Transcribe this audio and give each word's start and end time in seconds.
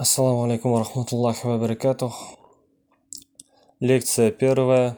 Ассаламу 0.00 0.44
алейкум 0.44 0.74
варахматуллахи 0.74 1.44
ва 1.44 1.58
баракатух. 1.58 2.38
Лекция 3.80 4.30
первая. 4.30 4.96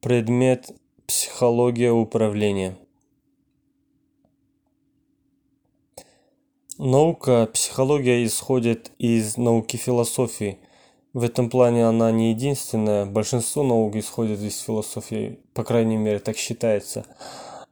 Предмет 0.00 0.72
психология 1.06 1.92
управления. 1.92 2.76
Наука 6.76 7.48
психология 7.52 8.24
исходит 8.24 8.90
из 8.98 9.36
науки 9.36 9.76
философии. 9.76 10.58
В 11.12 11.22
этом 11.22 11.48
плане 11.48 11.86
она 11.86 12.10
не 12.10 12.30
единственная. 12.30 13.06
Большинство 13.06 13.62
наук 13.62 13.94
исходит 13.94 14.40
из 14.40 14.58
философии, 14.58 15.38
по 15.54 15.62
крайней 15.62 15.98
мере, 15.98 16.18
так 16.18 16.36
считается. 16.36 17.06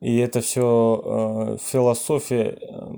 И 0.00 0.18
это 0.18 0.40
все 0.40 1.02
э, 1.04 1.56
философия 1.60 2.56
э, 2.60 2.94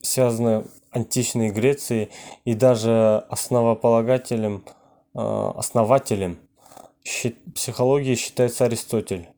связана 0.00 0.64
античной 0.90 1.50
Греции 1.50 2.10
и 2.44 2.54
даже 2.54 3.24
основополагателем, 3.28 4.64
э, 5.14 5.52
основателем 5.56 6.38
психологии 7.54 8.14
считается 8.14 8.64
Аристотель, 8.64 9.28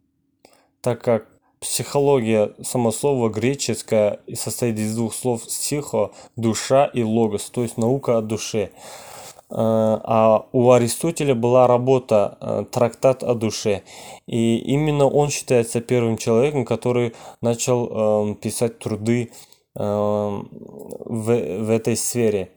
так 0.81 1.03
как 1.03 1.29
психология, 1.61 2.55
само 2.63 2.91
слово 2.91 3.29
греческое, 3.29 4.21
состоит 4.35 4.79
из 4.79 4.97
двух 4.97 5.15
слов 5.15 5.45
«психо»– 5.45 6.11
душа 6.37 6.87
и 6.87 7.03
«логос», 7.03 7.51
то 7.51 7.63
есть 7.63 7.77
наука 7.77 8.19
о 8.19 8.23
душе. 8.23 8.71
Э, 9.51 9.55
а 9.55 10.47
у 10.53 10.73
Аристотеля 10.73 11.35
была 11.35 11.67
работа 11.67 12.39
э, 12.41 12.65
«Трактат 12.71 13.23
о 13.23 13.35
душе». 13.35 13.83
И 14.27 14.57
именно 14.57 15.07
он 15.07 15.29
считается 15.29 15.81
первым 15.81 16.17
человеком, 16.17 16.65
который 16.65 17.15
начал 17.41 18.35
писать 18.37 18.79
труды 18.79 19.31
в, 19.75 20.45
в 21.25 21.71
этой 21.71 21.97
сфере. 21.97 22.51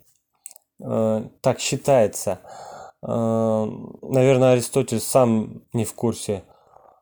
Э, 0.84 1.24
так 1.42 1.60
считается. 1.60 2.40
Э, 3.06 3.66
наверное, 4.02 4.54
Аристотель 4.54 5.00
сам 5.00 5.62
не 5.74 5.86
в 5.86 5.94
курсе 5.94 6.44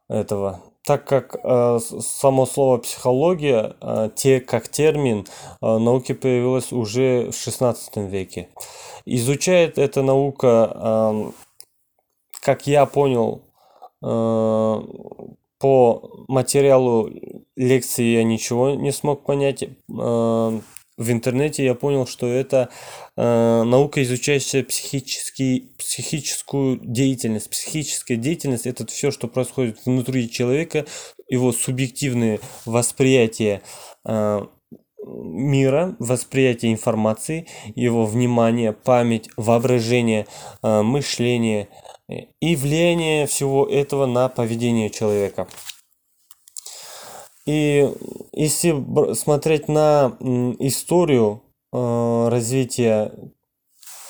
этого. 0.09 0.61
Так 0.86 1.05
как 1.05 1.38
э, 1.42 1.80
само 1.80 2.45
слово 2.45 2.78
психология, 2.80 3.75
те, 4.16 4.42
как 4.42 4.67
термин, 4.67 5.25
науки 5.61 6.11
появилось 6.11 6.73
уже 6.73 7.31
в 7.31 7.36
16 7.36 7.98
веке. 7.98 8.50
Изучает 9.05 9.77
эта 9.77 10.02
наука, 10.02 11.31
как 12.42 12.67
я 12.67 12.86
понял, 12.86 13.44
по 15.59 16.11
материалу 16.27 17.09
лекции 17.56 18.16
я 18.16 18.23
ничего 18.23 18.72
не 18.72 18.92
смог 18.92 19.26
понять. 19.26 19.64
Э, 19.64 19.68
в 19.88 21.12
интернете 21.12 21.66
я 21.66 21.73
понял, 21.73 22.06
что 22.06 22.28
это 22.28 22.70
э, 23.18 23.64
наука, 23.64 24.04
изучающая 24.04 24.64
психический, 24.64 25.72
психическую 25.78 26.80
деятельность. 26.82 27.50
Психическая 27.50 28.18
деятельность– 28.18 28.66
это 28.68 28.86
все, 28.86 29.12
что 29.12 29.28
происходит 29.28 29.86
внутри 29.86 30.30
человека, 30.30 30.86
его 31.28 31.52
субъективные 31.52 32.40
восприятия 32.66 33.62
э, 34.06 34.42
мира, 35.06 35.95
восприятие 36.00 36.72
информации, 36.72 37.48
его 37.76 38.06
внимание, 38.06 38.72
память, 38.72 39.30
воображение, 39.36 40.28
мышление– 40.62 41.70
и 42.08 42.56
влияние 42.56 43.28
всего 43.28 43.66
этого 43.66 44.06
на 44.06 44.30
поведение 44.30 44.90
человека. 44.90 45.48
И 47.45 47.91
если 48.31 49.13
смотреть 49.16 49.67
на 49.67 50.16
историю 50.59 51.41
э, 51.72 52.27
развития 52.30 53.11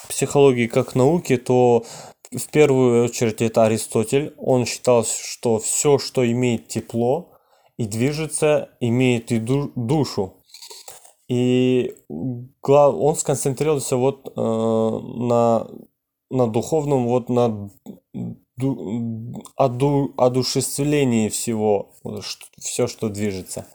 психологии 0.08 0.68
как 0.68 0.94
науки, 0.94 1.38
то 1.38 1.84
в 2.32 2.48
первую 2.50 3.06
очередь 3.06 3.42
это 3.42 3.64
Аристотель. 3.64 4.34
Он 4.38 4.66
считал, 4.66 5.04
что 5.06 5.60
все, 5.60 5.98
что 5.98 6.30
имеет 6.30 6.68
тепло 6.68 7.32
и 7.78 7.86
движется, 7.86 8.70
имеет 8.80 9.32
и 9.32 9.40
душу. 9.40 10.36
И 11.28 11.96
он 12.62 13.16
сконцентрировался 13.16 13.98
вот 13.98 14.32
э, 14.36 14.42
на 14.42 15.68
на 16.34 16.48
духовном, 16.48 17.08
вот 17.08 17.30
на 17.30 17.70
оду, 18.58 20.14
одушевлении 20.18 21.30
всего, 21.30 21.92
все, 22.60 22.88
что 22.88 23.10
движется. 23.10 23.68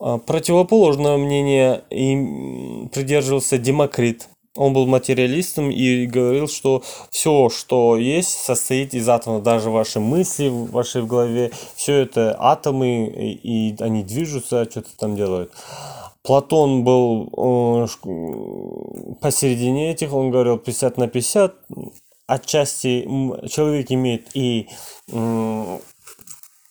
А, 0.00 0.18
противоположное 0.18 1.16
мнение 1.16 1.84
и 1.90 2.88
придерживался 2.88 3.58
Демокрит. 3.58 4.28
Он 4.56 4.72
был 4.72 4.86
материалистом 4.86 5.70
и 5.70 6.06
говорил, 6.06 6.46
что 6.46 6.84
все, 7.10 7.48
что 7.48 7.96
есть, 7.96 8.30
состоит 8.30 8.94
из 8.94 9.08
атомов. 9.08 9.42
Даже 9.42 9.70
ваши 9.70 9.98
мысли 9.98 10.48
в 10.48 10.70
вашей 10.70 11.02
голове, 11.04 11.50
все 11.74 11.94
это 11.94 12.36
атомы, 12.38 13.06
и, 13.06 13.72
и 13.72 13.82
они 13.82 14.04
движутся, 14.04 14.64
что-то 14.70 14.96
там 14.96 15.16
делают. 15.16 15.50
Платон 16.24 16.84
был 16.84 17.28
э, 17.36 17.86
посередине 19.20 19.90
этих, 19.90 20.14
он 20.14 20.30
говорил 20.30 20.56
50 20.56 20.96
на 20.96 21.06
50. 21.08 21.63
Отчасти 22.26 23.02
человек 23.48 23.90
имеет 23.90 24.34
и 24.34 24.68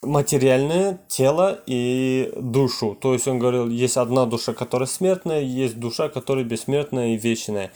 материальное 0.01 0.99
тело 1.07 1.61
и 1.65 2.31
душу. 2.35 2.97
То 2.99 3.13
есть 3.13 3.27
он 3.27 3.39
говорил, 3.39 3.69
есть 3.69 3.97
одна 3.97 4.25
душа, 4.25 4.53
которая 4.53 4.87
смертная, 4.87 5.41
есть 5.41 5.79
душа, 5.79 6.09
которая 6.09 6.43
бессмертная 6.43 7.15
и 7.15 7.17
вечная. 7.17 7.71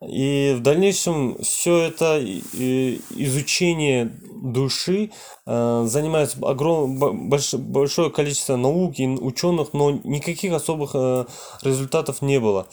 И 0.00 0.54
в 0.56 0.62
дальнейшем 0.62 1.36
все 1.42 1.78
это 1.78 2.22
изучение 2.22 4.12
души 4.42 5.10
э, 5.44 5.84
занимает 5.86 6.36
огром, 6.40 7.28
большое 7.28 8.10
количество 8.10 8.54
наук 8.54 8.96
и 8.98 9.08
ученых, 9.08 9.72
но 9.72 9.90
никаких 9.90 10.52
особых 10.52 10.92
э, 10.94 11.24
результатов 11.62 12.22
не 12.22 12.38
было. 12.38 12.68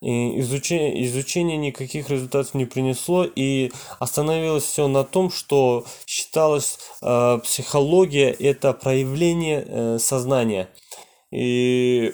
И 0.00 0.40
изучение, 0.40 1.04
изучение 1.04 1.58
никаких 1.58 2.08
результатов 2.08 2.54
не 2.54 2.64
принесло, 2.64 3.24
и 3.24 3.70
остановилось 3.98 4.64
все 4.64 4.88
на 4.88 5.04
том, 5.04 5.30
что 5.30 5.84
считалось 6.06 6.78
э, 7.02 7.38
психология 7.44 8.30
это 8.30 8.72
проявление 8.72 9.64
э, 9.66 9.98
сознания. 9.98 10.70
И 11.30 12.12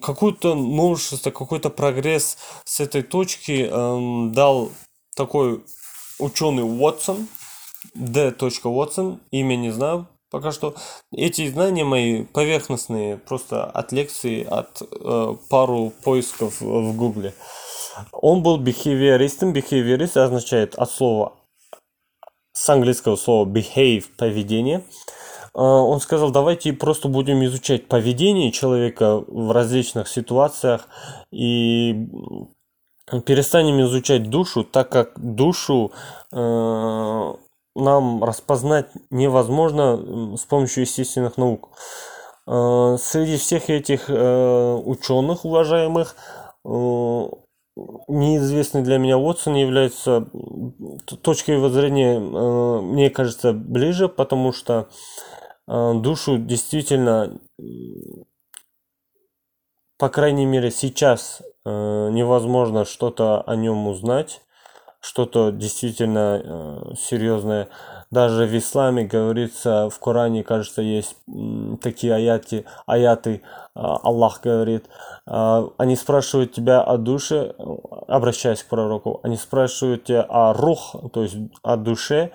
какое-то 0.00 0.54
новшество, 0.54 1.30
какой-то 1.30 1.68
прогресс 1.68 2.38
с 2.64 2.80
этой 2.80 3.02
точки 3.02 3.68
эм, 3.70 4.32
дал 4.32 4.72
такой 5.14 5.62
ученый 6.18 6.62
Уотсон, 6.62 7.28
D. 7.94 8.34
Уотсон, 8.64 9.20
имя 9.30 9.56
не 9.56 9.70
знаю 9.70 10.08
пока 10.36 10.52
что. 10.52 10.74
Эти 11.12 11.48
знания 11.48 11.84
мои 11.84 12.24
поверхностные, 12.24 13.16
просто 13.16 13.64
от 13.64 13.90
лекции, 13.92 14.44
от 14.44 14.82
э, 14.82 15.34
пару 15.48 15.92
поисков 16.04 16.60
в 16.60 16.94
гугле. 16.94 17.32
Он 18.12 18.42
был 18.42 18.58
бихевиористом. 18.58 19.54
Бихевиорист 19.54 20.18
означает 20.18 20.74
от 20.74 20.90
слова, 20.90 21.32
с 22.52 22.68
английского 22.68 23.16
слова 23.16 23.48
behave, 23.48 24.04
поведение. 24.18 24.84
А, 25.54 25.62
он 25.62 26.00
сказал, 26.00 26.30
давайте 26.30 26.74
просто 26.74 27.08
будем 27.08 27.42
изучать 27.46 27.88
поведение 27.88 28.52
человека 28.52 29.24
в 29.26 29.52
различных 29.52 30.06
ситуациях 30.06 30.86
и 31.32 32.08
перестанем 33.24 33.80
изучать 33.86 34.28
душу, 34.28 34.64
так 34.64 34.90
как 34.90 35.18
душу 35.18 35.92
э, 36.30 37.34
нам 37.80 38.24
распознать 38.24 38.90
невозможно 39.10 40.36
с 40.36 40.44
помощью 40.44 40.82
естественных 40.82 41.36
наук. 41.36 41.70
Э, 42.46 42.96
среди 43.00 43.36
всех 43.36 43.70
этих 43.70 44.08
э, 44.08 44.74
ученых 44.84 45.44
уважаемых 45.44 46.16
неизвестный 48.08 48.82
для 48.82 48.98
меня 48.98 49.18
Уотсон 49.18 49.54
является 49.54 50.26
точкой 51.22 51.58
воззрения, 51.58 52.18
мне 52.18 53.08
кажется, 53.10 53.52
ближе, 53.52 54.08
потому 54.08 54.52
что 54.52 54.88
Э, 55.68 55.94
душу 55.94 56.38
действительно, 56.38 57.38
по 59.98 60.08
крайней 60.08 60.46
мере 60.46 60.70
сейчас, 60.70 61.42
э, 61.64 62.08
невозможно 62.10 62.84
что-то 62.84 63.40
о 63.42 63.56
нем 63.56 63.88
узнать, 63.88 64.42
что-то 65.00 65.50
действительно 65.50 66.40
э, 66.42 66.94
серьезное. 66.96 67.68
Даже 68.10 68.46
в 68.46 68.56
исламе 68.56 69.04
говорится, 69.04 69.90
в 69.90 69.98
Коране, 69.98 70.44
кажется, 70.44 70.82
есть 70.82 71.16
такие 71.82 72.14
аяты, 72.14 72.64
аяты 72.86 73.42
Аллах 73.74 74.40
говорит, 74.42 74.86
они 75.24 75.96
спрашивают 75.96 76.52
тебя 76.52 76.82
о 76.82 76.98
душе, 76.98 77.54
обращаясь 78.06 78.62
к 78.62 78.68
пророку, 78.68 79.20
они 79.24 79.36
спрашивают 79.36 80.04
тебя 80.04 80.22
о 80.22 80.52
рух, 80.52 80.94
то 81.12 81.24
есть 81.24 81.36
о 81.62 81.76
душе, 81.76 82.30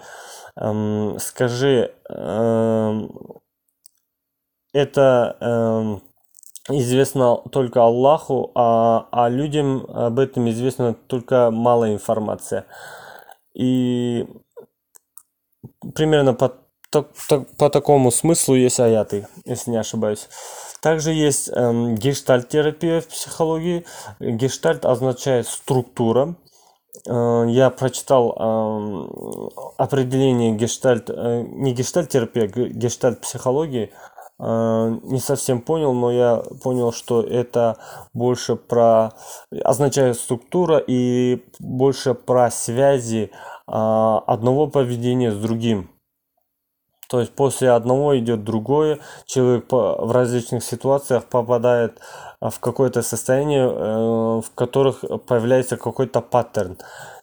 Эм, 0.55 1.17
скажи, 1.19 1.93
эм, 2.09 3.09
это 4.73 5.37
эм, 5.39 6.01
известно 6.69 7.37
только 7.51 7.81
Аллаху, 7.83 8.51
а, 8.55 9.07
а 9.11 9.29
людям 9.29 9.85
об 9.89 10.19
этом 10.19 10.49
известно 10.49 10.93
только 10.93 11.51
мало 11.51 11.91
информации. 11.93 12.63
И 13.53 14.27
примерно 15.95 16.33
по, 16.33 16.53
так, 16.89 17.07
так, 17.27 17.55
по 17.57 17.69
такому 17.69 18.11
смыслу 18.11 18.55
есть 18.55 18.79
аяты, 18.79 19.27
если 19.45 19.71
не 19.71 19.77
ошибаюсь. 19.77 20.29
Также 20.81 21.11
есть 21.11 21.49
эм, 21.49 21.95
гештальт-терапия 21.95 23.01
в 23.01 23.07
психологии. 23.07 23.85
Гештальт 24.19 24.85
означает 24.85 25.47
структура. 25.47 26.35
Э, 27.07 27.45
я 27.47 27.69
прочитал 27.69 28.35
э, 28.35 29.49
определение 29.77 30.53
гештальт, 30.53 31.09
э, 31.09 31.43
не 31.47 31.73
гештальт-терапия, 31.73 32.47
гештальт-психологии. 32.47 33.91
Э, 34.43 34.97
не 35.03 35.19
совсем 35.19 35.61
понял, 35.61 35.93
но 35.93 36.11
я 36.11 36.43
понял, 36.63 36.91
что 36.91 37.21
это 37.21 37.77
больше 38.13 38.55
про 38.55 39.11
означает 39.63 40.17
структура 40.17 40.79
и 40.79 41.45
больше 41.59 42.15
про 42.15 42.49
связи 42.49 43.29
э, 43.31 43.71
одного 43.71 44.65
поведения 44.65 45.31
с 45.31 45.38
другим. 45.38 45.91
То 47.07 47.19
есть 47.19 47.33
после 47.35 47.71
одного 47.71 48.17
идет 48.17 48.43
другое, 48.43 48.99
человек 49.25 49.65
в 49.69 50.11
различных 50.11 50.63
ситуациях 50.63 51.25
попадает 51.25 51.99
а, 52.39 52.49
в 52.49 52.59
какое-то 52.59 53.01
состояние, 53.01 53.67
э, 53.69 54.41
в 54.41 54.45
которых 54.55 55.03
появляется 55.27 55.75
какой-то 55.75 56.21
паттерн. 56.21 56.77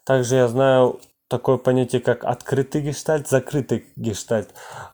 Также 0.04 0.36
я 0.36 0.48
знаю 0.48 1.00
такое 1.28 1.58
понятие, 1.58 2.00
как 2.00 2.24
открытый 2.24 2.80
гештальт, 2.80 3.28
закрытый 3.28 3.86
гештальт, 3.96 4.48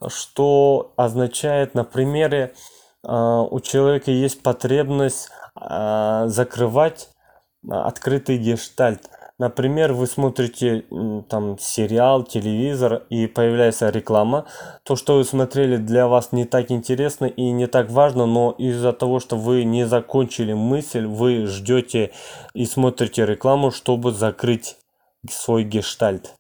что 0.09 0.93
означает, 0.97 1.75
на 1.75 1.85
примере, 1.85 2.55
а, 3.03 3.43
у 3.43 3.61
человека 3.61 4.11
есть 4.11 4.43
потребность 4.43 5.31
а, 5.55 6.27
закрывать 6.29 7.11
открытый 7.69 8.37
гештальт. 8.39 9.09
Например, 9.37 9.93
вы 9.93 10.07
смотрите 10.07 10.85
там 11.29 11.59
сериал, 11.59 12.23
телевизор 12.23 13.03
и 13.11 13.27
появляется 13.27 13.91
реклама. 13.91 14.47
То, 14.85 14.95
что 14.95 15.17
вы 15.17 15.25
смотрели, 15.25 15.77
для 15.77 16.07
вас 16.07 16.31
не 16.31 16.45
так 16.45 16.71
интересно 16.71 17.25
и 17.25 17.51
не 17.51 17.67
так 17.67 17.91
важно, 17.91 18.27
но 18.27 18.53
из-за 18.53 18.93
того, 18.93 19.19
что 19.19 19.37
вы 19.37 19.65
не 19.65 19.87
закончили 19.87 20.53
мысль, 20.53 21.07
вы 21.07 21.47
ждете 21.47 22.13
и 22.55 22.65
смотрите 22.65 23.27
рекламу, 23.27 23.73
чтобы 23.73 24.13
закрыть 24.13 24.77
свой 25.31 25.65
гештальт. 25.65 26.35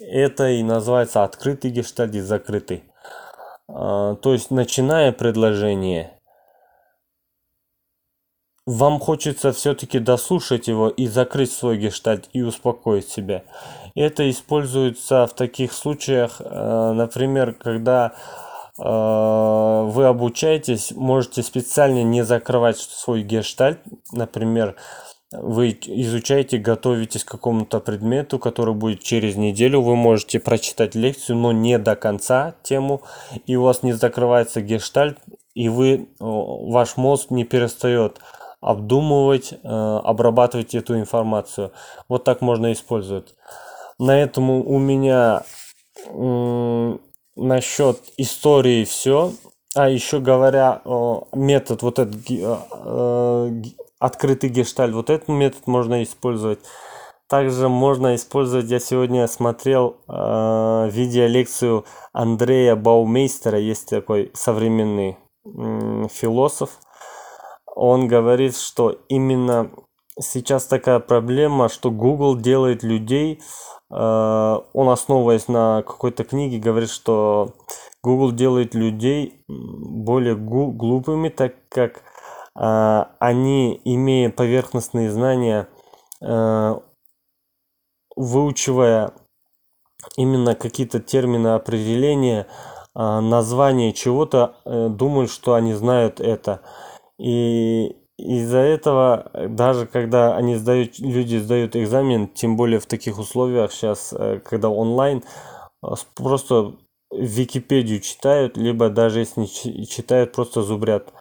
Это 0.00 0.48
и 0.48 0.62
называется 0.62 1.22
открытый 1.22 1.70
гештальт 1.70 2.14
и 2.14 2.20
закрытый. 2.20 2.84
А, 3.68 4.16
то 4.16 4.32
есть, 4.32 4.50
начиная 4.50 5.12
предложение, 5.12 6.18
вам 8.66 9.00
хочется 9.00 9.52
все-таки 9.52 9.98
дослушать 9.98 10.68
его 10.68 10.88
и 10.88 11.06
закрыть 11.06 11.52
свой 11.52 11.78
гештальт 11.78 12.28
и 12.32 12.42
успокоить 12.42 13.08
себя. 13.08 13.42
Это 13.94 14.28
используется 14.30 15.26
в 15.26 15.34
таких 15.34 15.72
случаях, 15.72 16.40
э, 16.40 16.92
например, 16.92 17.54
когда 17.54 18.14
э, 18.78 18.82
вы 18.82 20.04
обучаетесь, 20.06 20.92
можете 20.92 21.42
специально 21.42 22.02
не 22.04 22.22
закрывать 22.22 22.78
свой 22.78 23.22
гештальт, 23.22 23.80
например, 24.12 24.76
вы 25.32 25.70
изучаете, 25.70 26.58
готовитесь 26.58 27.24
к 27.24 27.30
какому-то 27.30 27.80
предмету, 27.80 28.38
который 28.38 28.74
будет 28.74 29.02
через 29.02 29.36
неделю, 29.36 29.80
вы 29.80 29.96
можете 29.96 30.38
прочитать 30.38 30.94
лекцию, 30.94 31.36
но 31.36 31.52
не 31.52 31.78
до 31.78 31.96
конца 31.96 32.54
тему, 32.62 33.02
и 33.46 33.56
у 33.56 33.62
вас 33.62 33.82
не 33.82 33.92
закрывается 33.92 34.60
гештальт, 34.60 35.18
и 35.54 35.68
вы, 35.68 36.08
ваш 36.18 36.96
мозг 36.96 37.30
не 37.30 37.44
перестает 37.44 38.20
обдумывать, 38.60 39.52
э, 39.52 39.56
обрабатывать 40.04 40.74
эту 40.74 40.98
информацию. 40.98 41.72
Вот 42.08 42.24
так 42.24 42.40
можно 42.40 42.72
использовать. 42.72 43.34
На 43.98 44.20
этом 44.22 44.50
у 44.50 44.78
меня 44.78 45.42
насчет 47.36 47.98
истории 48.16 48.84
все. 48.84 49.32
А 49.74 49.88
еще 49.88 50.20
говоря, 50.20 50.82
метод 51.32 51.82
вот 51.82 51.98
этот 51.98 52.30
э, 52.30 53.62
открытый 54.02 54.50
гештальт, 54.50 54.94
вот 54.94 55.10
этот 55.10 55.28
метод 55.28 55.68
можно 55.68 56.02
использовать. 56.02 56.58
Также 57.28 57.68
можно 57.68 58.16
использовать, 58.16 58.68
я 58.68 58.80
сегодня 58.80 59.28
смотрел 59.28 59.96
э, 60.08 60.88
видеолекцию 60.90 61.84
Андрея 62.12 62.74
Баумейстера, 62.74 63.58
есть 63.58 63.88
такой 63.88 64.32
современный 64.34 65.16
э, 65.44 66.08
философ, 66.12 66.70
он 67.74 68.08
говорит, 68.08 68.56
что 68.56 68.90
именно 69.08 69.70
сейчас 70.20 70.66
такая 70.66 70.98
проблема, 70.98 71.68
что 71.68 71.92
Google 71.92 72.36
делает 72.36 72.82
людей, 72.82 73.40
э, 73.88 73.94
он 73.94 74.88
основываясь 74.88 75.46
на 75.46 75.82
какой-то 75.82 76.24
книге, 76.24 76.58
говорит, 76.58 76.90
что 76.90 77.54
Google 78.02 78.32
делает 78.32 78.74
людей 78.74 79.44
более 79.46 80.34
глупыми, 80.34 81.28
так 81.28 81.54
как 81.68 82.02
они, 82.54 83.80
имея 83.84 84.30
поверхностные 84.30 85.10
знания, 85.10 85.68
э, 86.20 86.74
выучивая 88.14 89.12
именно 90.16 90.54
какие-то 90.54 91.00
термины 91.00 91.48
определения, 91.48 92.46
название 92.94 93.94
чего-то, 93.94 94.56
думают, 94.66 95.30
что 95.30 95.54
они 95.54 95.72
знают 95.72 96.20
это. 96.20 96.60
И 97.18 97.96
из-за 98.18 98.58
этого, 98.58 99.30
даже 99.48 99.86
когда 99.86 100.36
они 100.36 100.56
сдают, 100.56 100.98
люди 100.98 101.36
сдают 101.38 101.74
экзамен, 101.74 102.28
тем 102.28 102.56
более 102.56 102.78
в 102.78 102.86
таких 102.86 103.18
условиях 103.18 103.72
сейчас, 103.72 104.12
э, 104.12 104.40
когда 104.44 104.68
онлайн, 104.68 105.24
э, 105.82 105.88
просто 106.14 106.74
Википедию 107.10 108.00
читают, 108.00 108.56
либо 108.56 108.90
даже 108.90 109.20
если 109.20 109.40
не 109.40 109.86
читают, 109.86 110.32
просто 110.32 110.62
зубрят. 110.62 111.12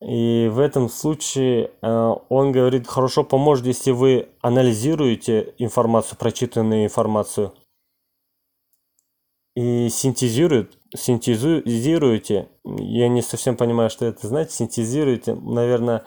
И 0.00 0.48
в 0.52 0.58
этом 0.58 0.90
случае 0.90 1.70
э, 1.80 2.14
он 2.28 2.52
говорит, 2.52 2.86
хорошо 2.86 3.24
поможет, 3.24 3.66
если 3.66 3.92
вы 3.92 4.28
анализируете 4.42 5.54
информацию, 5.58 6.18
прочитанную 6.18 6.84
информацию, 6.84 7.54
и 9.54 9.88
синтезирует, 9.88 10.78
синтезируете, 10.94 12.50
я 12.64 13.08
не 13.08 13.22
совсем 13.22 13.56
понимаю, 13.56 13.88
что 13.88 14.04
это 14.04 14.28
значит, 14.28 14.52
синтезируете, 14.52 15.34
наверное, 15.34 16.04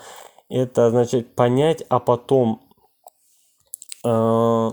это 0.49 0.85
означает 0.85 1.33
понять, 1.33 1.83
а 1.89 1.99
потом 1.99 2.61
э, 4.05 4.69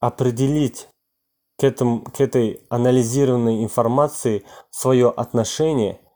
определить 0.00 0.88
к, 1.60 1.64
этому, 1.64 2.00
к 2.00 2.20
этой 2.20 2.60
анализированной 2.70 3.62
информации 3.62 4.44
свое 4.70 5.10
отношение– 5.10 6.00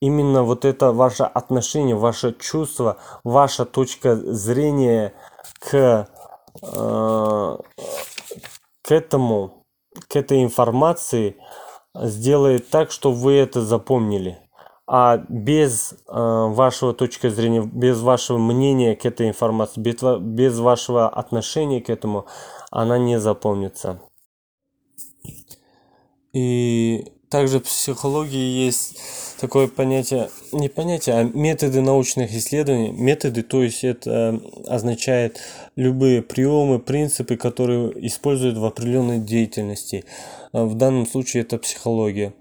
именно 0.00 0.42
вот 0.42 0.64
это 0.64 0.92
ваше 0.92 1.24
отношение, 1.24 1.96
ваше 1.96 2.34
чувство, 2.38 2.98
ваша 3.24 3.64
точка 3.64 4.16
зрения 4.16 5.14
к, 5.58 6.08
э, 6.62 7.56
к 8.82 8.92
этому, 8.92 9.64
к 10.08 10.16
этой 10.16 10.42
информации 10.42 11.36
сделает 11.94 12.68
так, 12.70 12.90
что 12.90 13.12
вы 13.12 13.34
это 13.34 13.62
запомнили. 13.62 14.38
А 14.88 15.16
без 15.28 15.92
э, 15.92 15.96
вашего 16.06 16.94
точки 16.94 17.28
зрения, 17.28 17.62
без 17.62 18.00
вашего 18.00 18.38
мнения 18.38 18.94
к 18.94 19.04
этой 19.04 19.28
информации, 19.28 19.80
без, 19.80 20.00
без 20.20 20.58
вашего 20.60 21.08
отношения 21.08 21.80
к 21.80 21.90
этому, 21.90 22.26
она 22.70 22.96
не 22.96 23.18
запомнится. 23.18 24.00
И 26.36 27.06
также 27.30 27.60
в 27.60 27.62
психологии 27.62 28.66
есть 28.66 28.98
такое 29.40 29.68
понятие, 29.68 30.28
не 30.52 30.68
понятие, 30.68 31.14
а 31.14 31.24
методы 31.24 31.80
научных 31.80 32.34
исследований. 32.34 32.90
Методы, 32.90 33.42
то 33.42 33.62
есть 33.62 33.84
это 33.84 34.38
означает 34.66 35.40
любые 35.76 36.20
приемы, 36.20 36.78
принципы, 36.78 37.36
которые 37.36 37.90
используют 38.06 38.58
в 38.58 38.66
определенной 38.66 39.18
деятельности. 39.18 40.04
А 40.52 40.66
в 40.66 40.74
данном 40.74 41.06
случае 41.06 41.44
это 41.44 41.56
психология. 41.56 42.34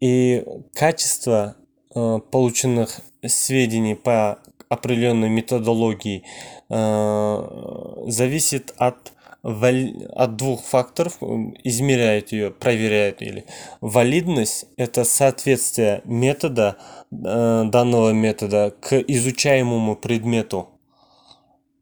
И 0.00 0.44
качество 0.74 1.54
а, 1.94 2.18
полученных 2.18 3.00
сведений 3.24 3.94
по 3.94 4.40
определенной 4.68 5.28
методологии 5.28 6.24
зависит 6.68 8.74
от 8.76 9.11
от 9.42 10.36
двух 10.36 10.64
факторов 10.64 11.18
измеряют 11.64 12.32
ее, 12.32 12.50
проверяют 12.50 13.22
или 13.22 13.44
валидность 13.80 14.66
это 14.76 15.04
соответствие 15.04 16.02
метода 16.04 16.76
э, 17.10 17.64
данного 17.64 18.10
метода 18.12 18.72
к 18.80 18.98
изучаемому 18.98 19.96
предмету, 19.96 20.68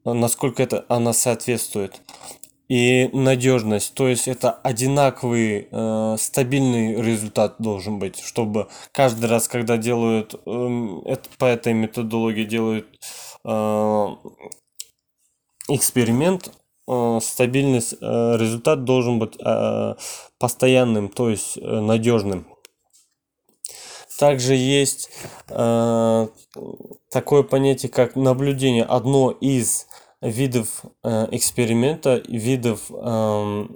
насколько 0.04 0.62
это 0.62 0.86
она 0.88 1.12
соответствует. 1.12 2.00
и 2.70 3.10
надежность. 3.12 3.94
То 3.94 4.06
есть 4.06 4.28
это 4.28 4.52
одинаковый 4.52 5.66
э, 5.70 6.16
стабильный 6.18 7.02
результат 7.02 7.56
должен 7.58 7.98
быть, 7.98 8.20
чтобы 8.20 8.68
каждый 8.92 9.28
раз, 9.28 9.48
когда 9.48 9.76
делают 9.76 10.34
э, 10.46 11.00
это, 11.04 11.28
по 11.36 11.46
этой 11.46 11.72
методологии 11.72 12.44
делают 12.44 12.86
э, 13.44 14.06
эксперимент, 15.68 16.52
стабильность 17.23 17.94
э, 18.00 18.37
результат 18.37 18.85
должен 18.85 19.18
быть 19.18 19.37
э, 19.38 19.94
постоянным, 20.38 21.09
то 21.09 21.30
есть 21.30 21.56
э, 21.56 21.80
надежным. 21.80 22.47
Также 24.18 24.54
есть 24.54 25.11
э, 25.49 26.28
такое 27.11 27.42
понятие, 27.42 27.90
как 27.90 28.16
наблюдение. 28.16 28.85
Одно 28.85 29.30
из 29.30 29.87
видов 30.20 30.82
э, 31.02 31.28
эксперимента, 31.30 32.23
видов 32.28 32.90
э, 32.90 33.66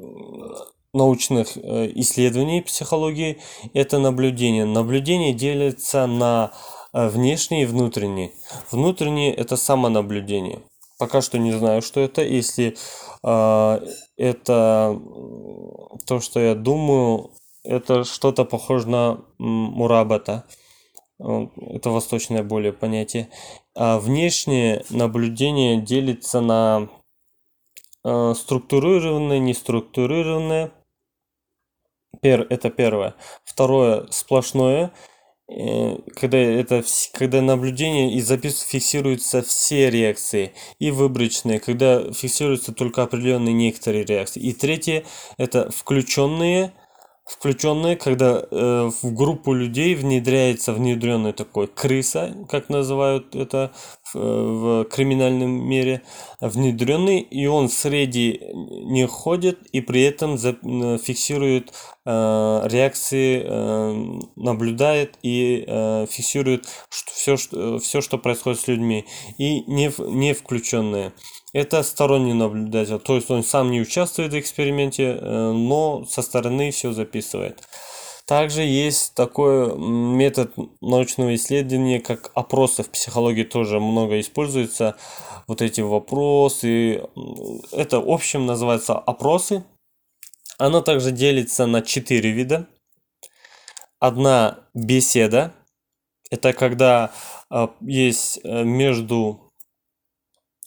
научных 0.93 1.57
э, 1.57 1.91
исследований 1.95 2.63
психологии– 2.63 3.39
это 3.75 3.99
наблюдение. 3.99 4.65
Наблюдение 4.65 5.33
делится 5.33 6.07
на 6.07 6.53
э, 6.93 7.09
внешнее 7.09 7.63
и 7.63 7.67
внутреннее. 7.67 8.33
Внутреннее– 8.71 9.35
это 9.35 9.57
самонаблюдение. 9.57 10.61
Пока 10.99 11.21
что 11.23 11.39
не 11.39 11.53
знаю, 11.53 11.83
что 11.83 12.01
это. 12.01 12.23
Если 12.23 12.77
э, 13.23 13.87
это 14.17 15.01
то, 16.07 16.21
что 16.21 16.41
я 16.41 16.55
думаю, 16.55 17.33
это 17.65 18.05
что-то 18.05 18.45
похоже 18.45 18.89
на 18.89 19.25
мурабата. 19.39 20.45
Это 21.19 21.91
восточное 21.91 22.43
более 22.43 22.73
понятие. 22.73 23.29
А 23.75 23.99
внешнее 23.99 24.85
наблюдение 24.91 25.81
делится 25.81 26.41
на 26.41 26.89
э, 28.05 28.35
структурированное, 28.37 29.39
неструктурированное. 29.39 30.73
Пер, 32.21 32.47
это 32.51 32.71
первое. 32.71 33.15
Второе 33.45 34.07
сплошное, 34.11 34.87
э, 34.87 35.14
когда 35.47 36.39
это 36.39 36.83
когда 37.13 37.43
наблюдение 37.43 38.15
и 38.15 38.21
запис 38.23 38.63
фиксируются 38.63 39.43
все 39.43 39.91
реакции 39.91 40.53
и 40.79 40.91
выборочные, 40.91 41.61
когда 41.61 42.13
фиксируются 42.13 42.73
только 42.73 43.03
определенные 43.03 43.53
некоторые 43.53 44.05
реакции. 44.05 44.41
И 44.41 44.53
третье 44.53 45.05
это 45.37 45.71
включенные 45.71 46.73
включенные, 47.27 47.97
когда 47.97 48.45
э, 48.51 48.91
в 49.03 49.15
группу 49.15 49.55
людей 49.55 49.95
внедряется 49.95 50.73
внедренный 50.73 51.33
такой 51.33 51.69
крыса, 51.69 52.35
как 52.51 52.69
называют 52.69 53.35
это 53.35 53.73
в, 54.15 54.83
в 54.83 54.85
криминальном 54.85 55.51
мире, 55.51 56.03
внедренный, 56.41 57.21
и 57.21 57.47
он 57.47 57.69
среди 57.69 58.41
не 58.53 59.07
ходит 59.07 59.59
и 59.73 59.81
при 59.81 60.03
этом 60.03 60.35
э, 60.35 60.99
фиксирует 60.99 61.73
э, 62.05 62.61
реакции, 62.65 63.43
э, 63.45 64.21
наблюдает 64.37 65.19
и 65.23 65.65
э, 65.67 66.07
фиксирует 66.09 66.67
все, 66.91 67.37
что, 67.37 67.79
все, 67.79 68.01
что 68.01 68.19
происходит 68.19 68.61
с 68.61 68.69
людьми, 68.69 69.05
и 69.39 69.63
не, 69.63 69.93
не 70.11 70.35
включенные. 70.35 71.13
Это 71.53 71.83
сторонний 71.85 72.33
наблюдатель, 72.33 72.99
то 72.99 73.15
есть 73.15 73.31
он 73.31 73.45
сам 73.45 73.71
не 73.71 73.81
участвует 73.81 74.33
в 74.33 74.39
эксперименте, 74.39 75.19
э, 75.21 75.53
но 75.53 76.05
со 76.09 76.23
стороны 76.23 76.71
все 76.71 76.93
записывает. 76.93 77.63
Также 78.27 78.63
есть 78.63 79.15
такой 79.15 79.77
метод 79.77 80.55
научного 80.81 81.35
исследования, 81.35 82.01
как 82.01 82.31
опросы 82.35 82.83
в 82.83 82.91
психологии 82.91 83.45
тоже 83.45 83.81
много 83.81 84.19
используется. 84.19 84.97
Вот 85.47 85.61
эти 85.61 85.83
вопросы, 85.83 87.03
это 87.71 88.01
в 88.01 88.11
общем 88.11 88.47
называется 88.47 88.95
опросы. 88.95 89.65
Она 90.57 90.81
также 90.81 91.11
делится 91.11 91.67
на 91.67 91.83
четыре 91.83 92.31
вида. 92.31 92.67
Одна 93.99 94.61
беседа, 94.73 95.53
это 96.31 96.53
когда 96.55 97.13
э, 97.51 97.69
есть 97.81 98.41
э, 98.43 98.65
между 98.65 99.44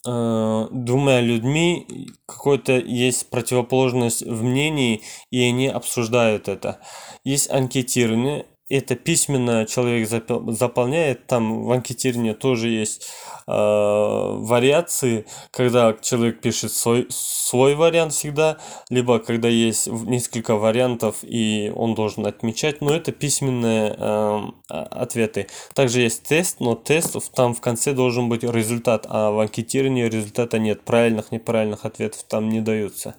двумя 0.08 1.20
людьми 1.20 1.86
какой-то 2.26 2.74
есть 2.74 3.30
противоположность 3.30 4.26
в 4.26 4.42
мнении, 4.42 5.02
и 5.32 5.42
они 5.42 5.68
обсуждают 5.68 6.48
это. 6.48 6.80
Есть 7.26 7.52
анкетирование, 7.52 8.46
это 8.70 8.96
письменно 8.96 9.66
человек 9.66 10.10
заполняет, 10.10 11.26
там 11.26 11.64
в 11.64 11.72
анкетировании 11.72 12.34
тоже 12.34 12.68
есть 12.68 13.08
э, 13.48 13.52
вариации, 13.52 15.26
когда 15.52 15.94
человек 15.94 16.42
пишет 16.42 16.74
свой, 16.74 17.08
свой 17.10 17.76
вариант 17.76 18.14
всегда, 18.14 18.58
либо 18.90 19.20
когда 19.20 19.48
есть 19.48 19.88
несколько 19.88 20.56
вариантов 20.56 21.18
и 21.22 21.72
он 21.76 21.96
должен 21.96 22.26
отмечать, 22.26 22.82
но 22.82 22.94
это 22.94 23.14
письменные 23.14 23.96
э, 23.98 24.42
ответы. 24.68 25.48
Также 25.74 26.02
есть 26.02 26.24
тест, 26.24 26.60
но 26.60 26.76
тест 26.76 27.16
там 27.34 27.54
в 27.54 27.62
конце 27.62 27.94
должен 27.94 28.28
быть 28.28 28.44
результат, 28.44 29.06
а 29.10 29.32
в 29.32 29.40
анкетировании 29.40 30.10
результата 30.10 30.60
нет, 30.60 30.82
правильных, 30.82 31.32
неправильных 31.32 31.86
ответов 31.86 32.24
там 32.24 32.50
не 32.50 32.60
даются. 32.60 33.16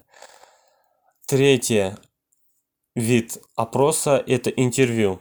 Третье 1.26 1.96
вид 2.94 3.38
опроса– 3.56 4.22
это 4.26 4.50
интервью. 4.50 5.20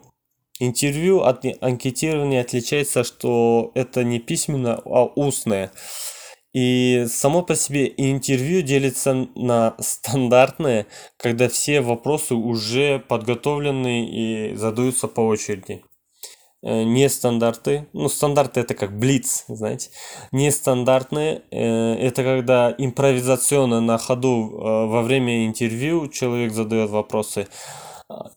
Интервью 0.60 1.22
от 1.22 1.46
анкетирования 1.62 2.42
отличается, 2.42 3.04
что 3.04 3.72
это 3.76 4.04
не 4.04 4.20
письменно, 4.20 4.82
а 4.86 5.06
устное. 5.06 5.72
И 6.54 7.06
само 7.08 7.44
по 7.44 7.56
себе 7.56 7.94
интервью 7.98 8.64
делится 8.64 9.28
на 9.36 9.76
стандартные, 9.80 10.88
когда 11.18 11.50
все 11.50 11.82
вопросы 11.82 12.34
уже 12.34 13.00
подготовлены 13.00 14.08
и 14.08 14.56
задаются 14.56 15.08
по 15.08 15.22
очереди. 15.22 15.84
Э, 16.64 16.84
Нестандарты, 16.84 17.88
ну 17.94 18.10
стандарты 18.10 18.62
это 18.62 18.74
как 18.74 18.98
блиц, 18.98 19.46
знаете. 19.48 19.92
Нестандартные, 20.32 21.44
э, 21.52 21.94
это 21.94 22.24
когда 22.24 22.74
импровизационно 22.76 23.80
на 23.80 24.00
ходу 24.00 24.50
э, 24.50 24.88
во 24.88 25.04
время 25.04 25.46
интервью 25.46 26.08
человек 26.08 26.54
задает 26.54 26.90
вопросы 26.90 27.48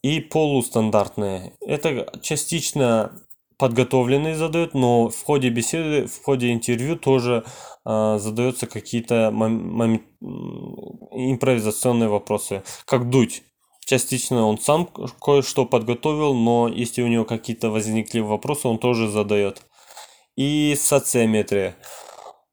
и 0.03 0.21
полустандартные. 0.21 1.53
Это 1.61 2.11
частично 2.23 3.13
подготовленные 3.59 4.35
задают, 4.35 4.75
но 4.75 5.09
в 5.11 5.23
ходе 5.23 5.51
беседы, 5.51 6.07
в 6.07 6.23
ходе 6.25 6.53
интервью 6.53 6.97
тоже 6.97 7.45
э, 7.85 8.19
задаются 8.19 8.67
какие-то 8.67 9.29
импровизационные 11.13 12.09
вопросы, 12.09 12.63
как 12.87 13.11
дуть. 13.11 13.43
Частично 13.85 14.47
он 14.47 14.59
сам 14.59 14.89
кое-что 15.21 15.67
подготовил, 15.67 16.33
но 16.35 16.69
если 16.69 17.03
у 17.03 17.09
него 17.09 17.25
какие-то 17.25 17.71
возникли 17.71 18.21
вопросы, 18.21 18.67
он 18.67 18.79
тоже 18.79 19.09
задает. 19.09 19.63
И 20.37 20.75
социометрия. 20.79 21.71
Э, 21.71 21.75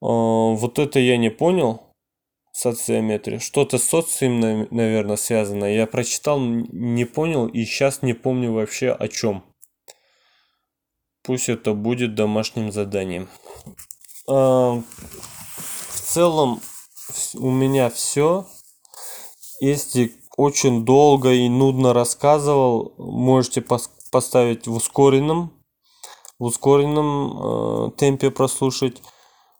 вот 0.01 0.77
это 0.77 0.99
я 0.99 1.15
не 1.15 1.29
понял 1.29 1.86
социометрия. 2.57 3.37
Что-то 3.37 3.77
с 3.77 3.83
социум, 3.83 4.67
наверное, 4.71 5.15
связано. 5.15 5.65
Я 5.65 5.85
прочитал, 5.85 6.39
не 6.39 7.05
понял 7.05 7.45
и 7.45 7.63
сейчас 7.65 8.01
не 8.01 8.13
помню 8.13 8.51
вообще 8.51 8.89
о 8.89 9.07
чем. 9.07 9.43
Пусть 11.21 11.49
это 11.49 11.73
будет 11.73 12.15
домашним 12.15 12.71
заданием. 12.71 13.29
А, 14.27 14.81
в 14.81 16.01
целом 16.01 16.61
у 17.35 17.51
меня 17.51 17.91
все. 17.91 18.47
Если 19.59 20.15
очень 20.35 20.83
долго 20.83 21.33
и 21.33 21.47
нудно 21.49 21.93
рассказывал, 21.93 22.95
можете 22.97 23.63
поставить 24.11 24.65
в 24.65 24.73
ускоренном, 24.73 25.53
в 26.39 26.45
ускоренном 26.45 27.89
э, 27.89 27.91
темпе 27.97 28.31
прослушать. 28.31 29.03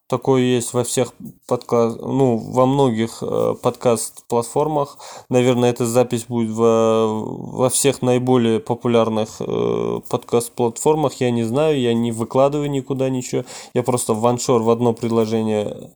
Такое 0.08 0.42
есть 0.42 0.74
во 0.74 0.86
всех 0.86 1.14
подкаст, 1.48 2.00
ну, 2.00 2.38
во 2.38 2.66
многих 2.66 3.22
э, 3.22 3.56
подкаст-платформах. 3.62 4.98
Наверное, 5.28 5.70
эта 5.70 5.86
запись 5.86 6.26
будет 6.30 6.52
во, 6.52 7.08
во 7.08 7.70
всех 7.70 8.02
наиболее 8.02 8.62
популярных 8.62 9.42
э, 9.42 10.00
подкаст-платформах. 10.10 11.16
Я 11.16 11.30
не 11.32 11.44
знаю, 11.44 11.78
я 11.78 11.94
не 11.94 12.14
выкладываю 12.14 12.72
никуда 12.72 13.10
ничего. 13.10 13.44
Я 13.74 13.84
просто 13.84 14.14
в 14.14 14.22
ваншор 14.22 14.62
в 14.62 14.70
одно 14.70 14.94
предложение 14.94 15.92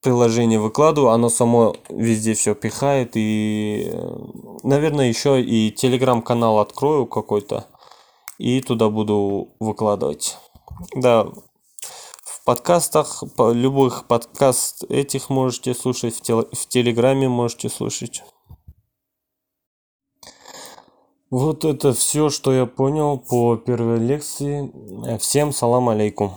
приложение 0.00 0.58
выкладываю, 0.58 1.10
оно 1.10 1.28
само 1.28 1.74
везде 1.90 2.32
все 2.32 2.54
пихает. 2.54 3.12
И, 3.14 3.92
наверное, 4.62 5.08
еще 5.08 5.42
и 5.42 5.70
телеграм-канал 5.70 6.60
открою 6.60 7.06
какой-то. 7.06 7.66
И 8.38 8.62
туда 8.62 8.88
буду 8.88 9.48
выкладывать. 9.60 10.38
Да, 10.94 11.26
подкастах, 12.44 13.24
по 13.36 13.52
любых 13.52 14.06
подкаст 14.06 14.84
этих 14.90 15.30
можете 15.30 15.74
слушать, 15.74 16.16
в, 16.16 16.20
тел, 16.20 16.46
в 16.52 16.68
Телеграме 16.68 17.28
можете 17.28 17.68
слушать. 17.68 18.22
Вот 21.30 21.64
это 21.64 21.92
все, 21.92 22.30
что 22.30 22.52
я 22.52 22.66
понял 22.66 23.18
по 23.18 23.56
первой 23.56 23.98
лекции. 23.98 24.70
Всем 25.18 25.52
салам 25.52 25.88
алейкум. 25.88 26.32